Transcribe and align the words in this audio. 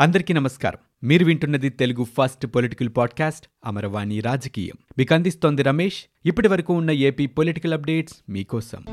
అందరికీ 0.00 0.34
నమస్కారం. 0.34 1.08
మీరు 1.08 1.24
వింటున్నది 1.24 1.68
Telugu 1.68 2.04
first 2.04 2.46
political 2.46 2.88
podcast 2.96 3.46
Amaravani 3.66 4.20
రాజకీయం. 4.20 4.74
మీకు 4.98 5.14
అందిస్తోంది 5.14 5.62
రమేష్. 5.62 6.04
ఇప్పటి 6.26 6.48
వరకు 6.48 6.74
ఉన్న 6.74 6.90
ఏపీ 6.90 7.26
పొలిటికల్ 7.26 7.72
అప్డేట్స్ 7.72 8.14
మీకోసం. 8.28 8.84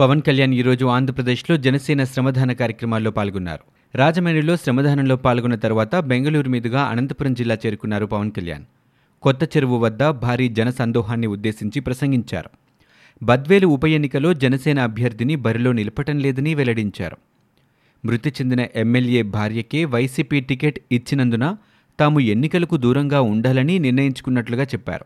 పవన్ 0.00 0.22
కళ్యాణ్ 0.22 0.54
ఈరోజు 0.54 0.84
ఆంధ్రప్రదేశ్లో 0.84 1.56
జనసేన 1.56 2.04
శ్రమదాన 2.04 2.52
కార్యక్రమాల్లో 2.52 3.10
పాల్గొన్నారు. 3.10 3.96
రాజమండ్రిలో 3.96 4.56
శ్రమదానంలో 4.56 5.16
పాల్గొన్న 5.16 5.54
తర్వాత 5.54 5.96
బెంగళూరు 5.96 6.48
మీదుగా 6.48 6.82
అనంతపురం 6.82 7.34
జిల్లా 7.34 7.54
చేరుకున్నారు 7.54 8.06
పవన్ 8.06 8.30
కళ్యాణ్. 8.30 8.64
కొత్త 9.22 9.44
చెరువు 9.44 9.78
వద్ద 9.78 10.08
భారీ 10.08 10.48
జన 10.48 10.70
సందోహాన్ని 10.70 11.26
ఉద్దేశించి 11.26 11.80
ప్రసంగించారు. 11.80 12.50
బద్వేలు 13.22 13.66
ఉప 13.66 13.84
ఎన్నికలో 13.84 14.34
జనసేన 14.34 14.80
అభ్యర్థిని 14.80 15.36
బరిలో 15.36 15.72
నిలపటం 15.72 16.18
లేదని 16.18 16.54
వెల్లడించారు. 16.54 17.16
మృతి 18.04 18.30
చెందిన 18.30 18.66
ఎమ్మెల్యే 18.76 19.22
భార్యకే 19.22 19.84
వైసీపీ 19.84 20.40
టికెట్ 20.40 20.80
ఇచ్చినందున 20.92 21.56
తాము 22.00 22.20
ఎన్నికలకు 22.20 22.76
దూరంగా 22.76 23.20
ఉండాలని 23.20 23.78
నిర్ణయించుకున్నట్లుగా 23.78 24.64
చెప్పారు. 24.64 25.04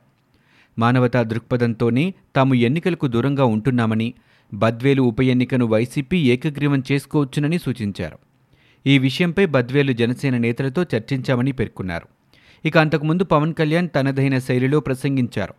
మానవతా 0.78 1.22
దృక్పథంతోనే 1.22 2.14
తాము 2.36 2.54
ఎన్నికలకు 2.54 3.06
దూరంగా 3.06 3.44
ఉంటున్నామని 3.44 4.14
బద్వేలు 4.54 5.02
ఉప 5.02 5.20
ఎన్నికను 5.20 5.66
వైసీపీ 5.66 6.18
ఏకగ్రీవం 6.18 6.82
చేసుకోవచ్చునని 6.92 7.58
సూచించారు. 7.58 8.18
ఈ 8.86 8.98
విషయంపై 8.98 9.46
బద్వేలు 9.46 9.92
జనసేన 9.92 10.36
నేతలతో 10.36 10.82
చర్చించామని 10.82 11.52
పేర్కొన్నారు. 11.52 12.08
ఇక 12.64 12.78
అంతకుముందు 12.78 13.24
పవన్ 13.24 13.54
కళ్యాణ్ 13.54 13.88
తనదైన 13.96 14.38
శైలిలో 14.38 14.80
ప్రసంగించారు. 14.80 15.54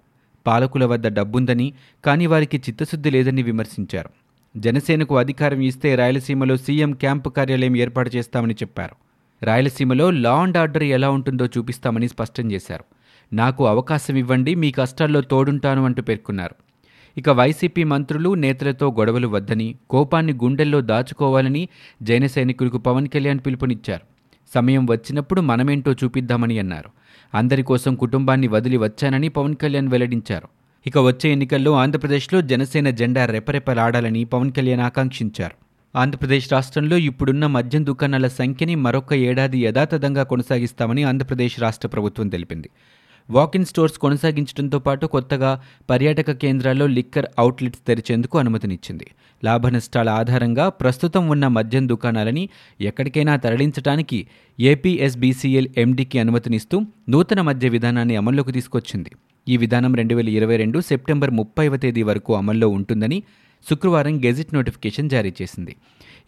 పాలకుల 0.48 0.86
వద్ద 0.86 1.08
డబ్బుందని 1.08 1.74
కానీ 2.06 2.26
వారికి 2.26 2.58
చిత్తశుద్ధి 2.58 3.10
లేదని 3.10 3.44
విమర్శించారు. 3.44 4.10
జనసేనకు 4.58 5.18
అధికారం 5.18 5.62
ఇస్తే 5.62 5.96
రాయలసీమలో 5.96 6.58
సీఎం 6.58 6.92
క్యాంపు 6.92 7.30
కార్యాలయం 7.30 7.78
ఏర్పాటు 7.78 8.10
చేస్తామని 8.16 8.54
చెప్పారు. 8.54 8.96
రాయలసీమలో 9.46 10.12
లా 10.12 10.42
అండ్ 10.42 10.58
ఆర్డర్ 10.58 10.84
ఎలా 10.84 11.10
ఉంటుందో 11.10 11.46
చూపిస్తామని 11.46 12.10
స్పష్టం 12.10 12.52
చేశారు. 12.52 12.84
నాకు 13.34 13.68
అవకాశం 13.68 14.16
ఇవ్వండి 14.16 14.56
మీ 14.56 14.72
కష్టాల్లో 14.72 15.22
తోడుంటాను 15.22 15.86
అంటూ 15.86 16.02
పేర్కొన్నారు. 16.02 16.56
ఇక 17.18 17.30
వైసీపీ 17.30 17.84
మంత్రులు 17.84 18.34
నేతలతో 18.34 18.92
గొడవలు 18.92 19.28
వద్దని 19.28 19.76
కోపాన్ని 19.90 20.34
గుండెల్లో 20.34 20.82
దాచుకోవాలని 20.82 21.68
జైన 22.02 22.26
సైనికులకు 22.26 22.78
పవన్ 22.78 23.08
కళ్యాణ్ 23.08 23.40
పిలుపునిచ్చారు. 23.46 24.11
సమయం 24.54 24.88
వచ్చినప్పుడు 24.90 25.42
మనమేంటో 25.42 25.92
చూపిద్దామని 25.92 26.60
అన్నారు. 26.60 26.90
అందరి 27.36 27.64
కోసం 27.64 27.96
కుటుంబాన్ని 27.96 28.48
వదిలి 28.48 28.78
వచ్చానని 28.78 29.30
పవన్ 29.30 29.56
కళ్యాణ్ 29.56 29.88
వెల్లడించారు. 29.88 30.48
ఇక 30.88 30.98
వచ్చే 30.98 31.32
ఎన్నికల్లో 31.32 31.72
ఆంధ్రప్రదేశ్లో 31.72 32.42
జనసేన 32.42 32.90
జెండా 32.90 33.26
రెపరెపలాడాలని 33.26 34.24
పవన్ 34.24 34.52
కళ్యాణ్ 34.52 34.82
ఆకాంక్షించారు. 34.82 35.56
ఆంధ్రప్రదేశ్ 35.98 36.54
రాష్ట్రంలో 36.54 36.98
ఇప్పుడున్న 36.98 37.48
మద్యం 37.48 37.86
దుకాణాల 37.86 38.28
సంఖ్యని 38.28 38.76
మరొక 38.76 39.14
ఏడాది 39.14 39.60
యథాతథంగా 39.60 40.24
కొనసాగిస్తామని 40.24 41.04
ఆంధ్రప్రదేశ్ 41.04 41.60
రాష్ట్ర 41.60 41.88
ప్రభుత్వం 41.88 42.30
తెలిపింది. 42.30 42.70
వాకిన్ 43.30 43.66
స్టోర్స్ 43.66 43.98
కొనసాగించడంతో 43.98 44.80
పాటు 44.80 45.06
కొత్తగా 45.06 45.62
పర్యాటక 45.90 46.32
కేంద్రాల్లో 46.32 46.88
లిక్కర్ 46.88 47.26
అవుట్లెట్స్ 47.40 47.82
తెరిచేందుకు 47.88 48.38
అనుమతినిచ్చింది. 48.38 49.08
లాభనష్టాల 49.44 50.10
ఆధారంగా 50.10 50.70
ప్రస్తుతం 50.70 51.30
ఉన్న 51.30 51.48
మద్యం 51.48 51.88
దుకాణాలని 51.88 52.50
ఎక్కడికైనా 52.82 53.36
తరలించడానికి 53.36 54.28
ఏపీఎస్బీసీఎల్ 54.60 55.68
ఎండీకి 55.78 56.20
అనుమతినిస్తూ 56.20 56.80
నూతన 57.10 57.42
మద్య 57.42 57.70
విధానాన్ని 57.70 58.16
అమల్లోకి 58.16 58.52
తీసుకొచ్చింది. 58.52 59.12
ఈ 59.48 59.58
విధానం 59.58 59.96
రెండు 59.96 60.16
వేల 60.16 60.30
ఇరవై 60.30 60.58
రెండు 60.58 60.80
సెప్టెంబర్ 60.80 61.32
ముప్పైవ 61.32 61.76
తేదీ 61.78 62.04
వరకు 62.04 62.36
అమల్లో 62.36 62.70
ఉంటుందని 62.70 63.24
శుక్రవారం 63.70 64.26
గెజిట్ 64.26 64.54
నోటిఫికేషన్ 64.54 65.10
జారీ 65.10 65.34
చేసింది. 65.42 65.76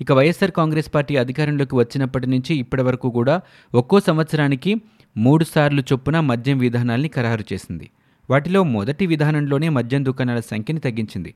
ఇక 0.02 0.12
వైఎస్ఆర్ 0.12 0.52
కాంగ్రెస్ 0.52 0.96
పార్టీ 0.96 1.18
అధికారంలోకి 1.18 1.76
వచ్చినప్పటి 1.76 2.28
నుంచి 2.28 2.56
ఇప్పటి 2.56 2.82
వరకు 2.82 3.10
కూడా 3.10 3.42
ఒక్కో 3.74 4.00
సంవత్సరానికి 4.00 4.82
మూడు 5.18 5.44
సార్లు 5.44 5.82
చొప్పున 5.82 6.20
మద్యం 6.20 6.58
విధానాల్ని 6.58 7.08
ఖరారు 7.08 7.44
చేసింది. 7.54 7.90
వాటిలో 8.30 8.64
మొదటి 8.64 9.08
విధానంలోనే 9.08 9.70
మద్యం 9.70 10.06
దుకాణాల 10.06 10.40
సంఖ్యని 10.40 10.80
తగ్గించింది. 10.80 11.34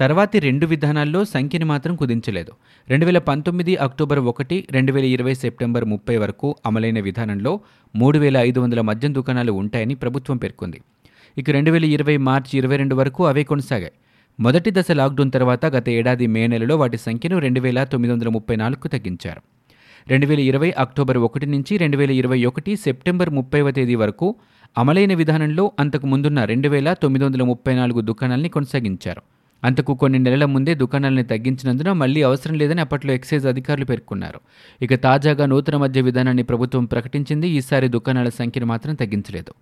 తర్వాతి 0.00 0.38
రెండు 0.38 0.66
విధానాల్లో 0.66 1.24
సంఖ్యని 1.24 1.64
మాత్రం 1.64 1.96
కుదించలేదు. 1.96 2.52
రెండు 2.88 3.06
వేల 3.06 3.18
పంతొమ్మిది 3.18 3.76
అక్టోబర్ 3.76 4.18
ఒకటి 4.18 4.66
రెండు 4.70 4.92
వేల 4.92 5.04
ఇరవై 5.04 5.34
సెప్టెంబర్ 5.34 5.84
ముప్పై 5.84 6.16
వరకు 6.16 6.56
అమలైన 6.66 7.00
విధానంలో 7.00 7.60
మూడు 7.96 8.18
వేల 8.18 8.36
ఐదు 8.36 8.60
వందల 8.60 8.80
మద్యం 8.80 9.14
దుకాణాలు 9.14 9.52
ఉంటాయని 9.52 9.94
ప్రభుత్వం 9.94 10.36
పేర్కొంది. 10.36 10.80
ఇక 11.38 11.50
రెండు 11.50 11.70
వేల 11.70 11.84
ఇరవై 11.84 12.16
మార్చి 12.16 12.58
ఇరవై 12.58 12.76
రెండు 12.76 12.94
వరకు 12.94 13.26
అవే 13.26 13.44
కొనసాగాయి. 13.44 13.92
మొదటి 14.40 14.70
దశ 14.70 14.90
లాక్డౌన్ 14.90 15.30
తర్వాత 15.30 15.66
గత 15.66 15.88
ఏడాది 15.88 16.26
మే 16.26 16.46
నెలలో 16.46 16.76
వాటి 16.76 16.96
సంఖ్యను 16.96 17.38
రెండు 17.38 17.60
వేల 17.60 17.84
తొమ్మిది 17.84 18.12
వందల 18.14 18.28
ముప్పై 18.28 18.56
నాలుగుకు 18.56 18.88
తగ్గించారు. 18.88 19.59
రెండు 20.08 20.26
వేల 20.26 20.40
ఇరవై 20.40 20.70
అక్టోబర్ 20.70 21.18
ఒకటి 21.18 21.46
నుంచి 21.46 21.76
రెండు 21.76 21.96
వేల 21.96 22.10
ఇరవై 22.10 22.44
ఒకటి 22.44 22.76
సెప్టెంబర్ 22.76 23.30
ముప్పైవ 23.30 23.70
తేదీ 23.70 23.94
వరకు 23.94 24.34
అమలైన 24.78 25.14
విధానంలో 25.14 25.72
అంతకు 25.80 26.06
ముందున్న 26.06 26.44
రెండు 26.44 26.68
వేల 26.68 26.92
తొమ్మిది 26.92 27.24
వందల 27.24 27.42
ముప్పై 27.42 27.74
నాలుగు 27.74 28.00
దుకాణాల్ని 28.00 28.48
కొనసాగించారు. 28.48 29.22
అంతకు 29.64 29.94
కొన్ని 29.94 30.18
నెలల 30.18 30.44
ముందే 30.44 30.74
దుకాణాలని 30.74 31.22
తగ్గించినందున 31.22 31.92
మళ్ళీ 31.92 32.22
అవసరం 32.22 32.54
లేదని 32.54 32.80
అప్పట్లో 32.80 33.12
ఎక్సైజ్ 33.12 33.46
అధికారులు 33.46 33.84
పేర్కొన్నారు. 33.84 34.40
ఇక 34.82 34.94
తాజాగా 34.94 35.46
నూతన 35.46 35.76
మధ్య 35.76 36.00
విధానాన్ని 36.00 36.42
ప్రభుత్వం 36.42 36.84
ప్రకటించింది. 36.84 37.48
ఈసారి 37.48 37.88
దుకాణాల 37.88 38.28
సంఖ్యను 38.28 38.66
మాత్రం 38.66 38.94
తగ్గించలేదు. 38.94 39.52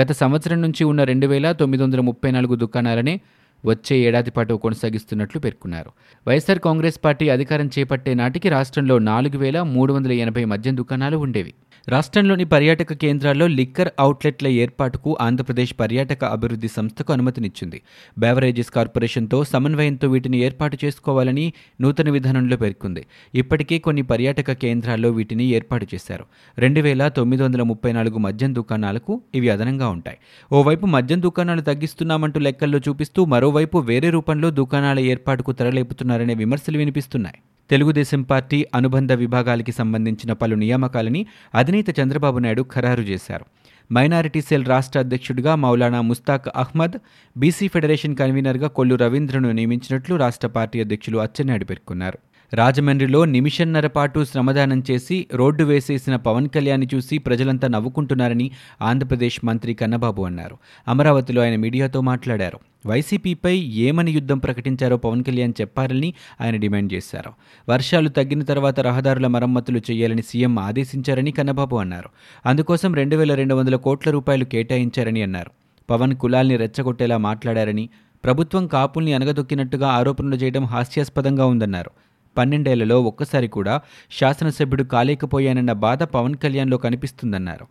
గత 0.00 0.12
సంవత్సరం 0.12 0.62
నుంచి 0.62 0.84
ఉన్న 0.84 1.04
రెండు 1.04 1.26
వేల 1.26 1.52
తొమ్మిది 1.52 1.82
వందల 1.82 2.00
ముప్పై 2.00 2.30
నాలుగు 2.30 2.54
దుకాణాలనే 2.54 3.20
వచ్చే 3.64 3.96
ఏడాది 3.98 4.30
పాటు 4.30 4.54
కొనసాగిస్తున్నట్లు 4.54 5.40
పేర్కొన్నారు. 5.40 5.90
వైఎస్ఆర్ 6.28 6.58
కాంగ్రెస్ 6.58 7.00
పార్టీ 7.04 7.28
అధికారం 7.28 7.70
చేపట్టే 7.78 8.14
నాటికి 8.14 8.48
రాష్ట్రంలో 8.48 8.98
నాలుగు 8.98 9.38
వేల 9.38 9.62
మూడు 9.62 9.92
వందల 9.92 10.12
ఎనభై 10.12 10.44
మద్యం 10.44 10.76
దుకాణాలు 10.76 11.16
ఉండేవి. 11.16 11.54
రాష్ట్రంలోని 11.88 12.44
పర్యాటక 12.44 12.92
కేంద్రాల్లో 12.92 13.46
లిక్కర్ 13.46 13.88
అవుట్లెట్ల 13.98 14.48
ఏర్పాటుకు 14.48 15.18
ఆంధ్రప్రదేశ్ 15.20 15.74
పర్యాటక 15.80 16.24
అభివృద్ధి 16.24 16.68
సంస్థకు 16.68 17.12
అనుమతినిచ్చింది. 17.12 17.82
బెవరేజెస్ 18.18 18.70
కార్పొరేషన్తో 18.70 19.44
సమన్వయంతో 19.44 20.08
వీటిని 20.08 20.38
ఏర్పాటు 20.38 20.78
చేసుకోవాలని 20.84 21.52
నూతన 21.80 22.10
విధానంలో 22.10 22.56
పేర్కొంది. 22.56 23.06
ఇప్పటికే 23.34 23.78
కొన్ని 23.78 24.02
పర్యాటక 24.02 24.52
కేంద్రాల్లో 24.52 25.10
వీటిని 25.10 25.44
ఏర్పాటు 25.44 25.86
చేశారు. 25.94 26.24
రెండు 26.58 26.80
వేల 26.80 27.08
తొమ్మిది 27.08 27.42
వందల 27.42 27.62
ముప్పై 27.62 27.92
నాలుగు 27.92 28.18
మద్యం 28.18 28.54
దుకాణాలకు 28.54 29.22
ఇవి 29.34 29.48
అదనంగా 29.48 29.88
ఉంటాయి. 29.88 30.16
ఓవైపు 30.52 30.86
మద్యం 30.86 31.22
దుకాణాలు 31.22 31.60
తగ్గిస్తున్నామంటూ 31.60 32.40
లెక్కల్లో 32.40 32.78
చూపిస్తూ 32.78 33.24
మరో 33.24 33.50
మరోవైపు 33.54 33.78
వేరే 33.78 34.08
రూపంలో 34.10 34.48
దుకాణాల 34.50 34.98
ఏర్పాటుకు 34.98 35.50
తెరలేపుతున్నారనే 35.52 36.34
విమర్శలు 36.34 36.78
వినిపిస్తున్నాయి. 36.78 37.38
తెలుగుదేశం 37.70 38.22
పార్టీ 38.22 38.58
అనుబంధ 38.74 39.12
విభాగాలకి 39.12 39.72
సంబంధించిన 39.72 40.32
పలు 40.32 40.54
నియామకాలని 40.54 41.26
అధినేత 41.54 42.00
చంద్రబాబు 42.00 42.38
నాయుడు 42.38 42.64
ఖరారు 42.72 43.02
చేశారు. 43.02 43.44
మైనారిటీ 43.92 44.40
సెల్ 44.40 44.66
రాష్ట్ర 44.66 44.98
అధ్యక్షుడిగా 44.98 45.54
మౌలానా 45.54 46.00
ముస్తాక్ 46.00 46.48
అహ్మద్ 46.56 46.98
బీసీ 47.36 47.68
ఫెడరేషన్ 47.68 48.16
కన్వీనర్గా 48.16 48.68
కొల్లు 48.68 48.94
రవీంద్రను 48.94 49.52
నియమించినట్లు 49.52 50.16
రాష్ట్ర 50.16 50.48
పార్టీ 50.48 50.80
అధ్యక్షులు 50.80 51.18
అచ్చెన్నాయుడు 51.18 51.64
పేర్కొన్నారు. 51.64 52.18
రాజమండ్రిలో 52.54 53.24
నిమిషన్నరపాటు 53.24 54.24
శ్రమదానం 54.24 54.82
చేసి 54.90 55.26
రోడ్డు 55.34 55.64
వేసేసిన 55.64 56.16
పవన్ 56.16 56.48
కళ్యాణ్ 56.48 56.86
చూసి 56.94 57.18
ప్రజలంతా 57.18 57.68
నవ్వుకుంటున్నారని 57.68 58.50
ఆంధ్రప్రదేశ్ 58.82 59.44
మంత్రి 59.44 59.74
కన్నబాబు 59.74 60.22
అన్నారు. 60.22 60.58
అమరావతిలో 60.88 61.42
ఆయన 61.42 61.56
మీడియాతో 61.56 62.00
మాట్లాడారు. 62.00 62.58
వైసీపీపై 62.86 63.58
ఏమని 63.58 64.10
యుద్ధం 64.10 64.38
ప్రకటించారో 64.38 64.96
పవన్ 64.96 65.24
కళ్యాణ్ 65.24 65.52
చెప్పారని 65.60 66.14
ఆయన 66.40 66.56
డిమాండ్ 66.56 66.92
చేశారు. 66.92 67.32
వర్షాలు 67.68 68.08
తగ్గిన 68.08 68.42
తర్వాత 68.42 68.80
రహదారుల 68.80 69.26
మరమ్మతులు 69.26 69.80
చేయాలని 69.90 70.22
సీఎం 70.22 70.58
ఆదేశించారని 70.58 71.30
కన్నబాబు 71.30 71.76
అన్నారు. 71.76 72.08
అందుకోసం 72.46 72.94
రెండు 72.94 73.16
వేల 73.16 73.34
రెండు 73.34 73.54
వందల 73.54 73.76
కోట్ల 73.76 74.10
రూపాయలు 74.10 74.44
కేటాయించారని 74.44 75.22
అన్నారు. 75.22 75.50
పవన్ 75.90 76.16
కులాల్ని 76.16 76.56
రెచ్చగొట్టేలా 76.56 77.16
మాట్లాడారని 77.16 77.88
ప్రభుత్వం 78.24 78.66
కాపుల్ని 78.66 79.12
అనగదొక్కినట్టుగా 79.14 79.88
ఆరోపణలు 79.88 80.36
చేయడం 80.36 80.64
హాస్యాస్పదంగా 80.64 81.46
ఉందన్నారు. 81.46 81.90
పన్నెండేళ్ళలో 82.38 83.02
ఒక్కసారి 83.02 83.48
కూడా 83.48 83.80
శాసనసభ్యుడు 84.10 84.82
కాలేకపోయానన్న 84.82 85.72
బాధ 85.72 86.02
పవన్ 86.02 86.34
కళ్యాణ్లో 86.34 86.76
కనిపిస్తుందన్నారు. 86.76 87.66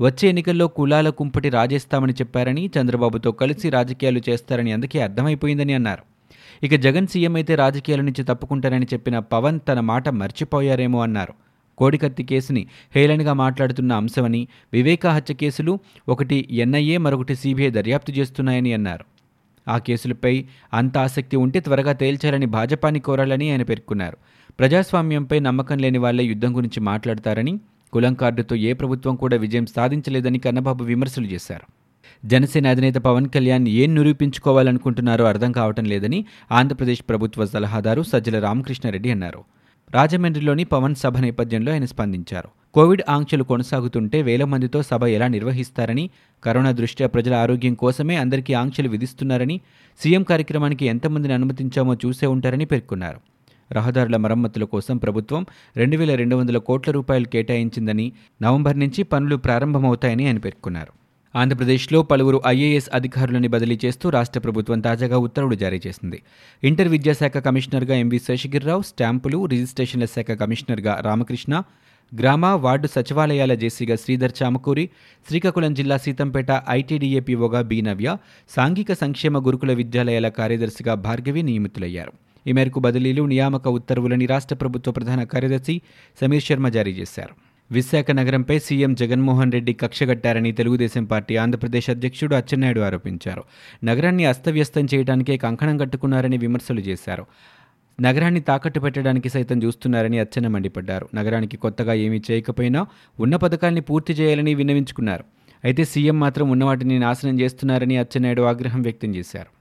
వచ్చే 0.00 0.28
ఎన్నికల్లో 0.28 0.68
కులాల 0.68 1.08
కుంపటి 1.08 1.48
రాజేస్తామని 1.48 2.12
చెప్పారని 2.12 2.70
చంద్రబాబుతో 2.80 3.32
కలిసి 3.32 3.70
రాజకీయాలు 3.70 4.20
చేస్తారని 4.28 4.72
అందుకే 4.72 5.00
అర్థమైపోయిందని 5.00 5.72
అన్నారు. 5.72 6.02
ఇక 6.62 6.74
జగన్ 6.74 7.06
సీఎం 7.06 7.34
అయితే 7.34 7.54
రాజకీయాల 7.54 8.00
నుంచి 8.00 8.24
తప్పుకుంటారని 8.24 8.86
చెప్పిన 8.94 9.18
పవన్ 9.18 9.60
తన 9.68 9.80
మాట 9.80 10.08
మర్చిపోయారేమో 10.08 11.02
అన్నారు. 11.02 11.34
కోడికత్తి 11.78 12.22
కేసుని 12.22 12.66
హేళనగా 12.94 13.32
మాట్లాడుతున్న 13.32 13.92
అంశమని 13.92 14.48
వివేకా 14.72 15.12
హత్య 15.12 15.34
కేసులు 15.34 15.78
ఒకటి 16.08 16.48
ఎన్ఐఏ 16.50 16.96
మరొకటి 16.96 17.34
సిబిఐ 17.34 17.70
దర్యాప్తు 17.70 18.12
చేస్తున్నాయని 18.12 18.72
అన్నారు. 18.72 19.17
ఆ 19.68 19.78
కేసులపై 19.78 20.44
అంత 20.74 20.98
ఆసక్తి 20.98 21.36
ఉంటే 21.36 21.60
త్వరగా 21.60 21.92
తేల్చాలని 21.92 22.46
భాజపాని 22.46 23.00
కోరాలని 23.00 23.50
ఆయన 23.50 23.62
పేర్కొన్నారు. 23.62 24.16
ప్రజాస్వామ్యంపై 24.58 25.40
నమ్మకం 25.40 25.78
లేని 25.78 25.98
వాళ్ళే 25.98 26.24
యుద్ధం 26.24 26.56
గురించి 26.56 26.80
మాట్లాడతారని 26.80 27.60
కులం 27.92 28.14
కార్డుతో 28.14 28.56
ఏ 28.56 28.72
ప్రభుత్వం 28.72 29.16
కూడా 29.16 29.36
విజయం 29.36 29.66
సాధించలేదని 29.66 30.38
కన్నబాబు 30.38 30.84
విమర్శలు 30.84 31.26
చేశారు. 31.26 31.72
జనసేన 32.26 32.66
అధినేత 32.68 32.94
పవన్ 32.94 33.28
కళ్యాణ్ 33.28 33.68
ఏం 33.68 33.94
నిరూపించుకోవాలనుకుంటున్నారో 33.94 35.24
అర్థం 35.24 35.52
కావటం 35.52 35.84
లేదని 35.84 36.24
ఆంధ్రప్రదేశ్ 36.52 37.02
ప్రభుత్వ 37.08 37.46
సలహాదారు 37.46 38.02
సజ్జల 38.02 38.38
రామకృష్ణారెడ్డి 38.38 39.10
అన్నారు. 39.10 39.44
రాజమండ్రిలోని 39.90 40.64
పవన్ 40.64 40.94
సభ 40.94 41.18
నేపథ్యంలో 41.18 41.72
ఆయన 41.72 41.84
స్పందించారు. 41.84 42.48
కోవిడ్ 42.74 43.02
ఆంక్షలు 43.08 43.44
కొనసాగుతుంటే 43.44 44.22
వేల 44.22 44.44
మందితో 44.44 44.82
సభ 44.82 45.04
ఎలా 45.04 45.28
నిర్వహిస్తారని 45.28 46.10
కరోనా 46.44 46.70
దృష్ట్యా 46.70 47.08
ప్రజల 47.08 47.34
ఆరోగ్యం 47.34 47.74
కోసమే 47.74 48.16
అందరికీ 48.16 48.52
ఆంక్షలు 48.52 48.88
విధిస్తున్నారని 48.88 49.60
సీఎం 50.00 50.22
కార్యక్రమానికి 50.22 50.86
ఎంతమందిని 50.86 51.34
అనుమతించామో 51.34 51.94
చూసే 51.94 52.26
ఉంటారని 52.26 52.64
పేర్కొన్నారు. 52.64 53.20
రహదారుల 53.72 54.16
మరమ్మతుల 54.16 54.64
కోసం 54.64 54.96
ప్రభుత్వం 54.96 55.46
రెండు 55.76 55.96
వేల 55.96 56.14
రెండు 56.14 56.36
వందల 56.36 56.58
కోట్ల 56.58 56.92
రూపాయలు 56.92 57.24
కేటాయించిందని 57.24 58.12
నవంబర్ 58.42 58.78
నుంచి 58.78 59.02
పనులు 59.02 59.36
ప్రారంభమవుతాయని 59.36 60.26
ఆయన 60.26 60.38
పేర్కొన్నారు. 60.38 60.92
ఆంధ్రప్రదేశ్లో 61.38 62.02
పలువురు 62.02 62.42
ఐఏఎస్ 62.46 62.90
అధికారులని 62.94 63.48
బదిలీ 63.48 63.78
చేస్తూ 63.84 64.08
రాష్ట్ర 64.08 64.40
ప్రభుత్వం 64.40 64.80
తాజాగా 64.80 65.18
ఉత్తర్వులు 65.18 65.54
జారీ 65.54 65.80
చేసింది. 65.86 66.22
ఇంటర్ 66.64 66.88
విద్యాశాఖ 66.88 67.38
కమిషనర్గా 67.38 67.94
ఎంవి 67.94 68.18
శేషగిరిరావు 68.18 68.82
స్టాంపులు 68.82 69.46
రిజిస్ట్రేషన్ల 69.46 70.04
శాఖ 70.04 70.30
కమిషనర్గా 70.32 71.00
రామకృష్ణ 71.00 71.62
గ్రామ 72.14 72.46
వార్డు 72.46 72.86
సచివాలయాల 72.86 73.54
జేసీగా 73.54 73.96
శ్రీధర్ 73.96 74.32
చామకూరి 74.42 74.90
శ్రీకాకుళం 75.28 75.74
జిల్లా 75.74 75.96
సీతంపేట 75.96 76.46
ఐటీడీఏపీఓగా 76.68 77.62
బి 77.62 77.82
నవ్య 77.82 78.16
సాంఘిక 78.48 78.92
సంక్షేమ 78.92 79.46
గురుకుల 79.46 79.72
విద్యాలయాల 79.72 80.28
కార్యదర్శిగా 80.28 80.94
భార్గవి 80.94 81.42
నియమితులయ్యారు. 81.42 82.12
ఈ 82.46 82.52
మేరకు 82.52 82.80
బదిలీలు 82.80 83.22
నియామక 83.22 83.68
ఉత్తర్వులని 83.68 84.26
రాష్ట్ర 84.26 84.54
ప్రభుత్వ 84.54 84.92
ప్రధాన 84.92 85.24
కార్యదర్శి 85.24 85.80
సమీర్ 86.20 86.42
శర్మ 86.42 86.68
జారీ 86.68 86.92
చేశారు. 86.92 87.34
విశాఖ 87.70 88.10
నగరంపై 88.10 88.58
సీఎం 88.58 88.94
జగన్మోహన్ 88.94 89.52
రెడ్డి 89.52 89.72
కక్షగట్టారని 89.72 90.52
తెలుగుదేశం 90.52 91.04
పార్టీ 91.04 91.36
ఆంధ్రప్రదేశ్ 91.36 91.90
అధ్యక్షుడు 91.90 92.34
అచ్చెన్నాయుడు 92.34 92.80
ఆరోపించారు. 92.80 93.44
నగరాన్ని 93.84 94.24
అస్తవ్యస్తం 94.24 94.86
చేయడానికే 94.94 95.36
కంకణం 95.36 95.78
కట్టుకున్నారని 95.78 96.38
విమర్శలు 96.38 96.80
చేశారు. 96.80 97.26
నగరాన్ని 98.00 98.40
తాకట్టు 98.40 98.80
పెట్టడానికి 98.80 99.28
సైతం 99.28 99.58
చూస్తున్నారని 99.62 100.18
అచ్చన 100.18 100.48
మండిపడ్డారు. 100.48 101.08
నగరానికి 101.14 101.56
కొత్తగా 101.56 101.94
ఏమీ 101.94 102.22
చేయకపోయినా 102.30 102.86
ఉన్న 103.20 103.36
పథకాల్ని 103.36 103.80
పూర్తి 103.80 104.12
చేయాలని 104.12 104.54
విన్నవించుకున్నారు. 104.54 105.24
అయితే 105.64 105.84
సీఎం 105.84 106.20
మాత్రం 106.20 106.50
ఉన్నవాటిని 106.50 106.98
నాశనం 106.98 107.40
చేస్తున్నారని 107.40 107.96
అచ్చెన్నాయుడు 107.96 108.42
ఆగ్రహం 108.42 108.82
వ్యక్తం 108.82 109.14
చేశారు. 109.14 109.57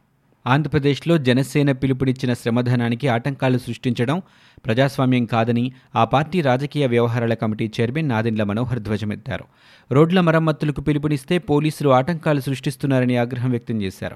ఆంధ్రప్రదేశ్లో 0.48 1.18
జనసేన 1.18 1.72
పిలుపునిచ్చిన 1.72 2.34
శ్రమధనానికి 2.34 3.08
ఆటంకాలు 3.08 3.58
సృష్టించడం 3.58 4.22
ప్రజాస్వామ్యం 4.66 5.26
కాదని 5.26 5.72
ఆ 5.96 6.04
పార్టీ 6.04 6.42
రాజకీయ 6.42 6.86
వ్యవహారాల 6.86 7.34
కమిటీ 7.34 7.72
చైర్మన్ 7.82 8.10
నాదెండ్ల 8.10 8.44
మనోహర్ 8.44 8.80
ధ్వజమెత్తారు. 8.80 9.46
రోడ్ల 9.92 10.22
మరమ్మతులకు 10.22 10.82
పిలుపునిస్తే 10.82 11.38
పోలీసులు 11.38 11.90
ఆటంకాలు 11.90 12.40
సృష్టిస్తున్నారని 12.40 13.18
ఆగ్రహం 13.18 13.50
వ్యక్తం 13.50 13.82
చేశారు. 13.82 14.16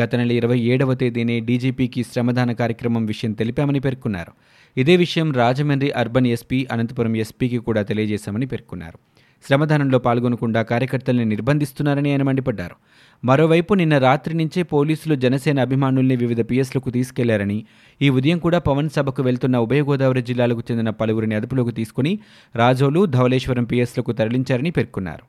గత 0.00 0.14
నెల 0.14 0.32
ఇరవై 0.32 0.58
ఏడవ 0.58 0.94
తేదీనే 0.94 1.40
డీజీపీకి 1.40 2.02
శ్రమదాన 2.02 2.52
కార్యక్రమం 2.52 3.06
విషయం 3.06 3.32
తెలిపామని 3.32 3.80
పేర్కొన్నారు. 3.80 4.32
ఇదే 4.80 4.96
విషయం 4.96 5.32
రాజమండ్రి 5.32 5.90
అర్బన్ 5.90 6.26
ఎస్పీ 6.26 6.66
అనంతపురం 6.72 7.16
ఎస్పీకి 7.16 7.58
కూడా 7.58 7.82
తెలియజేశామని 7.82 8.46
పేర్కొన్నారు. 8.46 8.98
శ్రమదానంలో 9.46 9.98
పాల్గొనకుండా 9.98 10.62
కార్యకర్తల్ని 10.62 11.24
నిర్బంధిస్తున్నారని 11.24 12.10
ఆయన 12.10 12.22
మండిపడ్డారు. 12.22 12.76
మరోవైపు 13.24 13.72
నిన్న 13.74 13.98
రాత్రి 13.98 14.34
నుంచే 14.34 14.62
పోలీసులు 14.62 15.14
జనసేన 15.14 15.60
అభిమానుల్ని 15.60 16.16
వివిధ 16.16 16.40
పిఎస్లకు 16.50 16.90
తీసుకెళ్ళారని 16.90 17.58
ఈ 18.00 18.08
ఉదయం 18.08 18.38
కూడా 18.38 18.58
పవన్ 18.58 18.88
సభకు 18.88 19.22
వెళ్తున్న 19.22 19.56
ఉభయ 19.56 19.82
గోదావరి 19.82 20.22
జిల్లాలకు 20.22 20.62
చెందిన 20.70 20.90
పలువురిని 20.90 21.34
అదుపులోకి 21.34 21.72
తీసుకుని 21.72 22.12
రాజోలు 22.54 23.06
ధవళేశ్వరం 23.06 23.64
పిఎస్లకు 23.64 24.12
తరలించారని 24.12 24.70
పేర్కొన్నారు. 24.70 25.24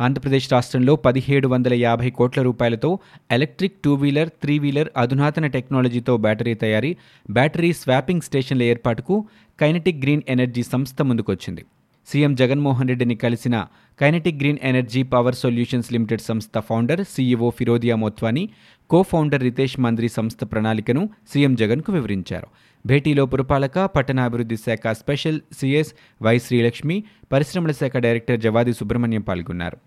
ఆంధ్రప్రదేశ్ 0.00 0.52
రాష్ట్రంలో 0.52 0.96
పదిహేడు 0.96 1.46
వందల 1.48 1.74
యాభై 1.84 2.10
కోట్ల 2.10 2.42
రూపాయలతో 2.42 2.90
electric 3.30 3.80
two 3.84 3.94
wheeler 3.94 4.28
three 4.42 4.58
wheeler 4.58 4.90
అధునాతన 4.96 5.46
టెక్నాలజీతో 5.46 6.16
బ్యాటరీ 6.16 6.54
తయారీ 6.54 6.92
బ్యాటరీ 7.30 7.72
స్వాపింగ్ 7.72 8.20
స్టేషన్ల 8.20 8.62
ఏర్పాటుకు 8.62 9.16
కైనటిక్ 9.58 10.02
గ్రీన్ 10.04 10.22
ఎనర్జీ 10.28 10.62
సంస్థ 10.62 11.02
ముందుకొచ్చింది. 11.02 11.64
సీఎం 12.10 12.34
జగన్మోహన్ 12.34 12.88
రెడ్డిని 12.88 13.14
కలిసిన 13.14 13.56
Kinetic 14.00 14.38
green 14.40 14.60
energy 14.62 15.02
power 15.02 15.34
solutions 15.34 15.92
limited 15.92 16.20
సంస్థ 16.20 16.58
founder 16.58 17.02
CEO 17.04 17.50
Firodia 17.50 17.96
Motwani 17.96 18.44
co 18.90 19.02
founder 19.02 19.42
Ritesh 19.42 19.80
మంత్రి 19.80 20.08
సంస్థ 20.08 20.44
ప్రణాళికను 20.44 21.10
సీఎం 21.32 21.54
జగన్కు 21.54 21.92
వివరించారు. 21.92 22.48
భేటీలో 22.86 23.26
పురపాలక 23.26 23.78
పట్టణాభివృద్ధి 23.84 24.56
శాఖ 24.56 24.92
స్పెషల్ 24.92 25.40
సీఎస్ 25.52 25.94
వై 26.22 26.38
శ్రీలక్ష్మి 26.38 27.04
పరిశ్రమల 27.32 27.70
శాఖ 27.70 27.96
డైరెక్టర్ 27.96 28.40
జవాది 28.40 28.72
సుబ్రహ్మణ్యం 28.72 29.22
పాల్గొన్నారు. 29.22 29.78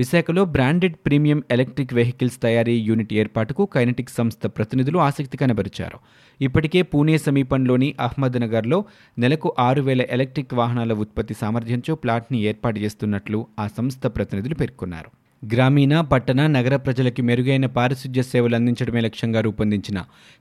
విశాఖలో 0.00 0.42
బ్రాండెడ్ 0.54 0.96
ప్రీమియం 1.06 1.40
ఎలక్ట్రిక్ 1.54 1.94
వెహికల్స్ 1.98 2.38
తయారీ 2.44 2.76
యూనిట్ 2.88 3.12
ఏర్పాటుకు 3.22 3.62
కైనటిక్ 3.74 4.12
సంస్థ 4.18 4.46
ప్రతినిధులు 4.56 4.98
ఆసక్తి 5.06 5.36
కనబరిచారు 5.42 5.98
ఇప్పటికే 6.40 6.82
పూణే 6.82 7.16
సమీపంలోని 7.18 7.88
అహ్మద్నగర్లో 8.00 8.78
నెలకు 9.18 9.48
ఆరు 9.58 9.82
వేల 9.82 10.02
ఎలక్ట్రిక్ 10.16 10.54
వాహనాల 10.60 10.92
ఉత్పత్తి 11.04 11.34
సామర్థ్యంతో 11.40 11.94
ప్లాట్ని 11.94 12.38
ఏర్పాటు 12.50 12.78
చేస్తున్నట్లు 12.80 13.40
ఆ 13.58 13.66
సంస్థ 13.78 14.06
ప్రతినిధులు 14.16 14.58
పేర్కొన్నారు. 14.60 15.10
గ్రామీణ 15.42 15.94
పట్టణ 16.12 16.40
నగర 16.46 16.74
ప్రజలకి 16.76 17.22
మెరుగైన 17.28 17.66
పారిశుధ్య 17.76 18.22
సేవలు 18.22 18.56
అందించడమే 18.56 19.00
లక్ష్యంగా 19.00 19.40
రూపొందించిన 19.40 19.98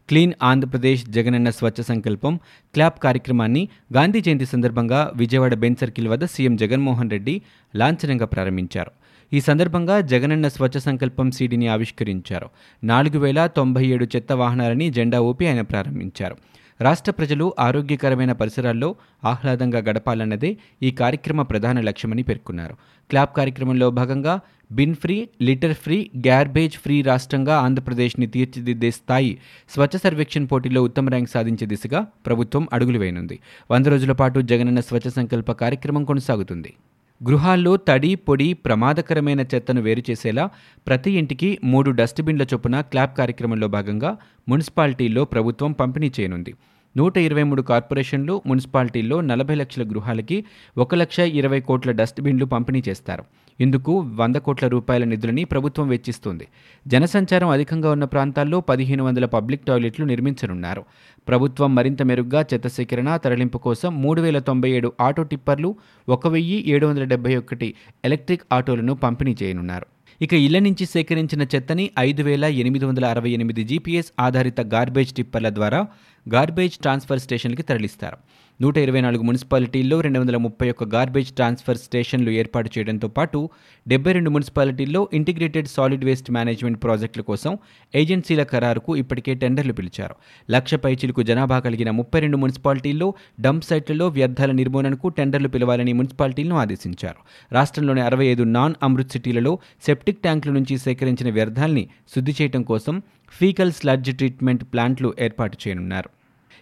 క్లీన్ 0.10 0.34
ఆంధ్రప్రదేశ్ 0.44 1.04
జగనన్న 1.18 1.50
స్వచ్ఛ 1.50 1.82
సంకల్పం 1.82 2.34
క్లాప్ 2.74 2.98
కార్యక్రమాన్ని 3.06 3.64
గాంధీ 3.94 4.22
జయంతి 4.22 4.46
సందర్భంగా 4.46 5.00
విజయవాడ 5.16 5.56
బెంచ్ 5.56 5.82
సర్కిల్ 5.84 6.08
వద్ద 6.08 6.26
సీఎం 6.26 6.56
జగన్మోహన్ 6.56 7.12
రెడ్డి 7.12 7.36
లాంఛనంగా 7.74 8.26
ప్రారంభించారు. 8.26 8.92
ఈ 9.34 9.40
సందర్భంగా 9.40 10.02
జగనన్న 10.02 10.48
స్వచ్ఛ 10.48 10.80
సంకల్పం 10.80 11.32
సీడీని 11.32 11.68
ఆవిష్కరించారు. 11.68 12.50
నాలుగు 12.84 13.20
వేల 13.20 13.48
తొంభై 13.48 13.86
ఏడు 13.86 14.06
చెత్త 14.16 14.32
వాహనాలని 14.34 14.90
జెండా 14.90 15.20
ఊపి 15.22 15.48
ఆయన 15.48 15.62
ప్రారంభించారు. 15.62 16.38
రాష్ట్ర 16.82 17.12
ప్రజలు 17.12 17.54
ఆరోగ్యకరమైన 17.60 18.32
పరిసరాల్లో 18.32 18.96
ఆహ్లాదంగా 19.26 19.80
గడపాలన్నదే 19.80 20.58
ఈ 20.84 20.92
కార్యక్రమ 20.92 21.42
ప్రధాన 21.42 21.82
లక్ష్యమని 21.82 22.24
పేర్కొన్నారు. 22.24 22.76
క్లాప్ 23.10 23.38
కార్యక్రమంలో 23.38 23.90
భాగంగా 23.90 24.40
bin 24.72 24.96
free 24.96 25.30
litter 25.42 25.74
free 25.74 26.10
garbage 26.18 26.78
free 26.78 27.02
రాష్ట్రంగా 27.02 27.56
ఆంధ్రప్రదేశ్ని 27.58 28.28
తీర్చిదిద్దే 28.28 28.92
స్థాయి 28.92 29.38
స్వచ్ఛ 29.70 29.98
సర్వేక్షణ్ 29.98 30.48
పోటీలో 30.52 30.84
ఉత్తమ 30.84 31.10
ర్యాంక్ 31.10 31.30
సాధించే 31.30 31.68
దిశగా 31.68 32.08
ప్రభుత్వం 32.26 32.68
అడుగులు 32.74 33.00
వేయనుంది. 33.00 33.40
వంద 33.72 33.86
రోజుల 33.86 34.12
పాటు 34.12 34.40
జగనన్న 34.40 34.80
స్వచ్ఛ 34.80 35.10
సంకల్ప 35.10 35.52
కార్యక్రమం 35.52 36.04
కొనసాగుతుంది. 36.04 36.74
గృహాల్లో 37.22 37.78
తడి 37.78 38.16
పొడి 38.16 38.54
ప్రమాదకరమైన 38.54 39.42
చెత్తను 39.42 39.82
వేరు 39.82 40.04
చేసేలా 40.10 40.46
ప్రతి 40.88 41.12
ఇంటికి 41.12 41.60
మూడు 41.64 41.92
డస్ట్బిన్ల 41.92 42.44
చొప్పున 42.54 42.82
క్లాప్ 42.82 43.18
కార్యక్రమంలో 43.18 43.68
భాగంగా 43.68 44.12
మున్సిపాలిటీల్లో 44.48 45.26
ప్రభుత్వం 45.26 45.72
పంపిణీ 45.72 46.12
చేయనుంది. 46.20 46.54
నూట 46.98 47.18
ఇరవై 47.18 47.44
మూడు 47.44 47.62
కార్పొరేషన్లు 47.62 48.42
మున్సిపాలిటీల్లో 48.46 49.22
నలభై 49.22 49.56
లక్షల 49.56 49.84
గృహాలకి 49.84 50.46
ఒక 50.78 50.96
లక్ష 50.96 51.20
ఇరవై 51.20 51.60
కోట్ల 51.60 51.92
డస్ట్బిన్లు 51.92 52.46
పంపిణీ 52.46 52.84
చేస్తారు. 52.90 53.24
ఇందుకు 53.60 54.00
వంద 54.16 54.36
కోట్ల 54.36 54.68
రూపాయల 54.68 55.04
నిధులని 55.04 55.44
ప్రభుత్వం 55.44 55.88
వెచ్చిస్తుంది. 55.88 56.48
జనసంచారం 56.88 57.50
అధికంగా 57.50 57.92
ఉన్న 57.92 58.04
ప్రాంతాల్లో 58.04 58.60
పదిహేను 58.62 59.04
వందల 59.04 59.26
పబ్లిక్ 59.26 59.66
టాయిలెట్లు 59.66 60.06
నిర్మించనున్నారు. 60.06 60.84
ప్రభుత్వం 61.28 61.76
మరింత 61.76 62.02
మెరుగ్గా 62.02 62.46
చెత్త 62.54 62.68
సేకరణ 62.68 63.18
తరలింపు 63.18 63.58
కోసం 63.58 64.02
మూడు 64.02 64.22
వేల 64.22 64.40
తొంభై 64.40 64.72
ఏడు 64.72 64.94
ఆటో 65.02 65.24
టిప్పర్లు 65.24 65.76
ఒక 66.10 66.28
వెయ్యి 66.28 66.64
ఏడు 66.68 66.88
వందల 66.88 67.04
డెబ్బై 67.04 67.36
ఒకటి 67.36 67.74
ఎలక్ట్రిక్ 68.06 68.42
ఆటోలను 68.54 68.94
పంపిణీ 68.94 69.36
చేయనున్నారు. 69.44 69.86
ఇక 70.22 70.34
ఇళ్ళ 70.46 70.60
నుంచి 70.60 70.86
సేకరించిన 70.86 71.42
చెత్తని 71.44 71.92
ఐదు 72.00 72.22
వేల 72.22 72.46
ఎనిమిది 72.62 72.86
వందల 72.86 73.06
అరవై 73.06 73.30
ఎనిమిది 73.30 73.64
జీపీఎస్ 73.64 74.10
ఆధారిత 74.20 74.62
గార్బేజ్ 74.62 75.14
టిప్పర్ల 75.14 75.50
ద్వారా 75.50 75.80
గార్బేజ్ 76.26 76.76
ట్రాన్స్ఫర్ 76.78 77.20
స్టేషన్కి 77.20 77.62
తరలిస్తారు. 77.62 78.18
నూట 78.62 78.78
ఇరవై 78.78 79.02
నాలుగు 79.02 79.24
మున్సిపాలిటీల్లో 79.24 80.02
రెండు 80.02 80.20
వందల 80.20 80.38
ముప్పై 80.38 80.70
ఒక్క 80.70 80.84
గార్బేజ్ 80.84 81.30
ట్రాన్స్ఫర్ 81.34 81.78
స్టేషన్లు 81.78 82.32
ఏర్పాటు 82.32 82.70
చేయడంతో 82.78 83.08
పాటు 83.08 83.50
డెబ్బై 83.88 84.12
రెండు 84.12 84.30
మున్సిపాలిటీల్లో 84.30 85.10
ఇంటిగ్రేటెడ్ 85.14 85.68
సాలిడ్ 85.68 86.04
వేస్ట్ 86.06 86.32
మేనేజ్మెంట్ 86.32 86.84
ప్రాజెక్టుల 86.84 87.22
కోసం 87.22 87.54
ఏజెన్సీల 87.96 88.44
ఖరారుకు 88.44 88.96
ఇప్పటికే 88.96 89.34
టెండర్లు 89.34 89.74
పిలిచారు. 89.74 90.16
లక్ష 90.52 90.74
పైచిలకు 90.74 91.24
జనాభా 91.24 91.60
కలిగిన 91.60 91.90
ముప్పై 91.92 92.20
రెండు 92.20 92.38
మున్సిపాలిటీల్లో 92.38 93.14
డంప్ 93.40 93.64
సైట్లలో 93.64 94.08
వ్యర్థాల 94.08 94.52
నిర్మూలనకు 94.52 95.10
టెండర్లు 95.10 95.48
పిలవాలని 95.48 95.94
మున్సిపాలిటీలను 95.94 96.56
ఆదేశించారు. 96.56 97.20
రాష్ట్రంలోని 97.54 98.02
అరవై 98.02 98.26
ఐదు 98.26 98.44
నాన్ 98.44 98.76
అమృత్ 98.84 99.12
సిటీలలో 99.12 99.60
సెప్టిక్ 99.86 100.22
ట్యాంకుల 100.22 100.52
నుంచి 100.52 100.78
సేకరించిన 100.78 101.30
వ్యర్థాల్ని 101.30 101.88
శుద్ధి 102.16 102.36
చేయడం 102.42 102.64
కోసం 102.64 103.04
ఫీకల్ 103.40 103.72
స్లడ్జ్ 103.72 104.16
ట్రీట్మెంట్ 104.16 104.64
ప్లాంట్లు 104.64 105.14
ఏర్పాటు 105.20 105.58
చేయనున్నారు. 105.68 106.19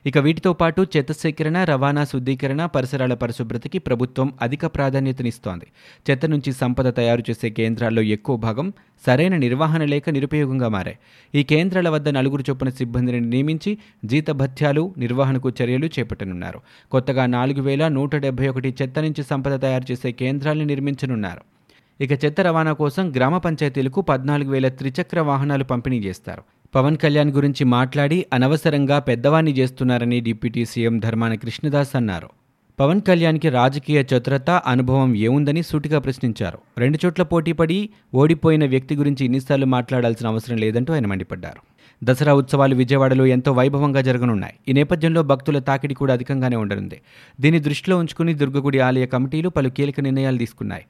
ఇక 0.08 0.18
వీటితో 0.18 0.54
పాటు 0.54 0.88
చెత్త 0.98 1.12
సేకరణ 1.12 1.64
రవాణా 1.64 2.04
శుద్ధీకరణ 2.04 2.66
పరిసరాల 2.66 3.14
పరిశుభ్రతకి 3.14 3.80
ప్రభుత్వం 3.80 4.34
అధిక 4.42 4.66
ప్రాధాన్యతనిస్తోంది. 4.66 5.68
చెత్త 6.06 6.26
నుంచి 6.26 6.52
సంపద 6.54 6.96
తయారు 6.96 7.24
చేసే 7.30 7.50
కేంద్రాల్లో 7.50 8.02
ఎక్కువ 8.02 8.38
భాగం 8.38 8.74
సరైన 9.06 9.38
నిర్వహణ 9.38 9.84
లేక 9.84 10.10
నిరుపయోగంగా 10.10 10.70
మారాయి. 10.70 10.98
ఈ 11.36 11.44
కేంద్రాల 11.44 11.90
వద్ద 11.90 12.10
నలుగురు 12.10 12.44
చొప్పున 12.50 12.70
సిబ్బందిని 12.70 13.20
నియమించి 13.20 13.78
జీతభత్యాలు 14.06 14.94
నిర్వహణకు 14.98 15.52
చర్యలు 15.62 15.90
చేపట్టనున్నారు. 16.00 16.62
కొత్తగా 16.92 17.26
నాలుగు 17.26 17.62
వేల 17.62 17.88
నూట 17.88 18.16
డెబ్బై 18.16 18.48
ఒకటి 18.48 18.76
చెత్త 18.82 19.00
నుంచి 19.00 19.24
సంపద 19.24 19.62
తయారు 19.62 19.92
చేసే 19.92 20.12
కేంద్రాల్ని 20.12 20.66
నిర్మించనున్నారు. 20.66 21.42
ఇక 22.02 22.26
చెత్త 22.26 22.42
రవాణా 22.42 22.74
కోసం 22.74 23.14
గ్రామ 23.16 23.38
పంచాయతీలకు 23.38 24.02
పద్నాలుగు 24.02 24.50
వేల 24.50 24.68
త్రిచక్ర 24.68 25.20
వాహనాలు 25.20 25.64
పంపిణీ 25.64 26.00
చేస్తారు. 26.00 26.44
పవన్ 26.76 26.98
కళ్యాణ్ 26.98 27.32
గురించి 27.32 27.64
మాట్లాడి 27.66 28.26
అనవసరంగా 28.34 29.00
పెద్దవాణ్ణి 29.00 29.52
చేస్తున్నారని 29.52 30.20
డిప్యూటీ 30.20 30.66
సీఎం 30.66 31.00
ధర్మాన 31.00 31.34
కృష్ణదాస్ 31.34 31.96
అన్నారు. 31.96 32.30
పవన్ 32.80 33.02
కళ్యాణ్కి 33.02 33.50
రాజకీయ 33.50 34.02
చతురత 34.02 34.50
అనుభవం 34.50 35.16
ఏముందని 35.16 35.64
సూటిగా 35.64 36.00
ప్రశ్నించారు. 36.00 36.58
రెండు 36.78 37.00
చోట్ల 37.06 37.24
పోటీపడి 37.24 37.90
ఓడిపోయిన 38.14 38.66
వ్యక్తి 38.66 38.96
గురించి 38.96 39.26
ఇన్నిసార్లు 39.26 39.66
మాట్లాడాల్సిన 39.66 40.28
అవసరం 40.28 40.58
లేదంటూ 40.58 40.94
ఆయన 40.94 41.08
మండిపడ్డారు. 41.08 41.77
దసరా 42.04 42.34
ఉత్సవాలు 42.34 42.76
విజయవాడలో 42.76 43.26
ఎంతో 43.26 43.52
వైభవంగా 43.52 44.02
జరగనున్నాయి. 44.02 44.54
ఈ 44.68 44.74
నేపథ్యంలో 44.74 45.24
భక్తుల 45.24 45.60
తాకిడి 45.60 45.94
కూడా 45.94 46.14
అధికంగానే 46.14 46.56
ఉండనుంది. 46.56 47.02
దీన్ని 47.42 47.62
దృష్టిలో 47.62 47.98
ఉంచుకుని 47.98 48.34
దుర్గగుడి 48.34 48.80
ఆలయ 48.80 49.06
కమిటీలు 49.06 49.50
పలు 49.50 49.70
కీలక 49.70 50.00
నిర్ణయాలు 50.00 50.38
తీసుకున్నాయి. 50.38 50.86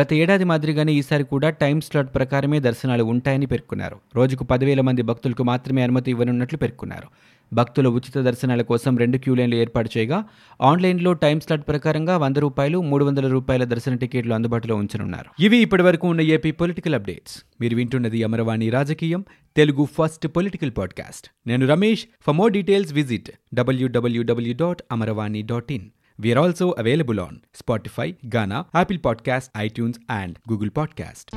గత 0.00 0.12
ఏడాది 0.12 0.44
మాదిరిగానే 0.44 0.92
ఈసారి 0.92 1.24
కూడా 1.24 1.50
టైం 1.50 1.80
స్లాట్ 1.80 2.14
ప్రకారమే 2.14 2.60
దర్శనాలు 2.60 3.04
ఉంటాయని 3.04 3.46
పేర్కొన్నారు. 3.46 3.96
రోజుకు 4.16 4.44
పదివేల 4.44 4.80
మంది 4.80 5.02
భక్తులకు 5.02 5.42
మాత్రమే 5.42 5.82
అనుమతి 5.82 6.10
ఇవ్వనున్నట్లు 6.10 6.58
పేర్కొన్నారు. 6.58 7.08
భక్తుల 7.52 7.88
ఉచిత 7.88 8.18
దర్శనాల 8.18 8.62
కోసం 8.62 8.98
రెండు 8.98 9.18
క్యూ 9.18 9.34
లైన్లు 9.34 9.56
ఏర్పాటు 9.56 9.98
చేయగా 9.98 10.24
ఆన్లైన్లో 10.62 11.12
టైం 11.12 11.40
స్లాట్ 11.40 11.68
ప్రకారంగా 11.68 12.16
వంద 12.16 12.36
రూపాయలు 12.36 12.82
మూడు 12.82 13.04
వందల 13.04 13.26
రూపాయల 13.26 13.64
దర్శన 13.64 13.94
టికెట్లు 13.94 14.34
అందుబాటులో 14.34 14.76
ఉంచనున్నారు. 14.76 15.42
ఇవి 15.42 15.58
ఇప్పటి 15.58 15.82
వరకు 15.82 16.08
ఉన్న 16.08 16.20
ఏపీ 16.20 16.50
పొలిటికల్ 16.50 16.94
అప్డేట్స్. 16.94 17.42
మీరు 17.60 17.76
వింటున్నది 17.76 18.22
అమరవాణి 18.22 18.70
రాజకీయం 18.70 19.24
తెలుగు 19.56 19.84
ఫస్ట్ 19.84 20.26
పొలిటికల్ 20.26 20.70
పాడ్కాస్ట్. 20.78 21.28
నేను 21.46 21.66
Ramesh. 21.66 22.04
For 22.26 22.36
more 22.36 22.52
details 22.52 22.92
visit 22.92 23.30
W W W 23.54 24.54
dot 24.56 24.82
Amaravani 24.92 25.42
dot 25.42 25.72
in 25.72 25.90
We 26.22 26.38
also 26.38 26.76
available 26.78 27.20
on 27.20 27.36
Spotify 27.54 28.14
Gaana 28.34 28.64
Ghana, 28.76 29.00
podcast 29.00 29.50
iTunes 29.58 29.98
and 30.10 30.52
Google 30.52 30.70
podcast 30.76 31.36